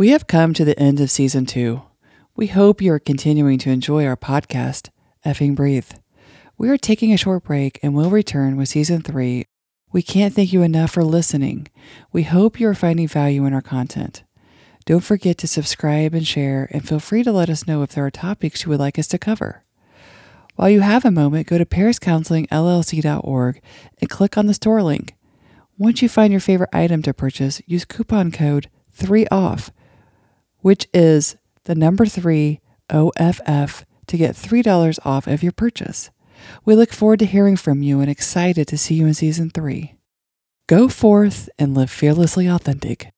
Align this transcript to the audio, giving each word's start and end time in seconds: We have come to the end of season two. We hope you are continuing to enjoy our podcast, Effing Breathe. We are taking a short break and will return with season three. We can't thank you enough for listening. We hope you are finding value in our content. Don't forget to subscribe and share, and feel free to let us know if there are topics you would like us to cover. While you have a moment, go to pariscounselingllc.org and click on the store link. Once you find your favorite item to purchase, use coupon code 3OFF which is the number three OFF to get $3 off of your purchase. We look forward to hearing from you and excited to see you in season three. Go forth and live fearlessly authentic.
We 0.00 0.08
have 0.12 0.26
come 0.26 0.54
to 0.54 0.64
the 0.64 0.80
end 0.80 0.98
of 0.98 1.10
season 1.10 1.44
two. 1.44 1.82
We 2.34 2.46
hope 2.46 2.80
you 2.80 2.90
are 2.94 2.98
continuing 2.98 3.58
to 3.58 3.70
enjoy 3.70 4.06
our 4.06 4.16
podcast, 4.16 4.88
Effing 5.26 5.54
Breathe. 5.54 5.90
We 6.56 6.70
are 6.70 6.78
taking 6.78 7.12
a 7.12 7.18
short 7.18 7.44
break 7.44 7.78
and 7.82 7.94
will 7.94 8.08
return 8.08 8.56
with 8.56 8.70
season 8.70 9.02
three. 9.02 9.44
We 9.92 10.00
can't 10.00 10.32
thank 10.32 10.54
you 10.54 10.62
enough 10.62 10.92
for 10.92 11.04
listening. 11.04 11.68
We 12.12 12.22
hope 12.22 12.58
you 12.58 12.66
are 12.68 12.74
finding 12.74 13.08
value 13.08 13.44
in 13.44 13.52
our 13.52 13.60
content. 13.60 14.22
Don't 14.86 15.04
forget 15.04 15.36
to 15.36 15.46
subscribe 15.46 16.14
and 16.14 16.26
share, 16.26 16.66
and 16.70 16.88
feel 16.88 16.98
free 16.98 17.22
to 17.22 17.30
let 17.30 17.50
us 17.50 17.66
know 17.66 17.82
if 17.82 17.90
there 17.90 18.06
are 18.06 18.10
topics 18.10 18.64
you 18.64 18.70
would 18.70 18.80
like 18.80 18.98
us 18.98 19.08
to 19.08 19.18
cover. 19.18 19.64
While 20.56 20.70
you 20.70 20.80
have 20.80 21.04
a 21.04 21.10
moment, 21.10 21.46
go 21.46 21.58
to 21.58 21.66
pariscounselingllc.org 21.66 23.62
and 24.00 24.08
click 24.08 24.38
on 24.38 24.46
the 24.46 24.54
store 24.54 24.82
link. 24.82 25.14
Once 25.76 26.00
you 26.00 26.08
find 26.08 26.32
your 26.32 26.40
favorite 26.40 26.70
item 26.72 27.02
to 27.02 27.12
purchase, 27.12 27.60
use 27.66 27.84
coupon 27.84 28.32
code 28.32 28.70
3OFF 28.96 29.68
which 30.62 30.88
is 30.92 31.36
the 31.64 31.74
number 31.74 32.06
three 32.06 32.60
OFF 32.90 33.84
to 34.06 34.16
get 34.16 34.34
$3 34.34 34.98
off 35.04 35.26
of 35.26 35.42
your 35.42 35.52
purchase. 35.52 36.10
We 36.64 36.74
look 36.74 36.92
forward 36.92 37.18
to 37.20 37.26
hearing 37.26 37.56
from 37.56 37.82
you 37.82 38.00
and 38.00 38.10
excited 38.10 38.66
to 38.68 38.78
see 38.78 38.94
you 38.94 39.06
in 39.06 39.14
season 39.14 39.50
three. 39.50 39.94
Go 40.66 40.88
forth 40.88 41.48
and 41.58 41.74
live 41.74 41.90
fearlessly 41.90 42.46
authentic. 42.46 43.12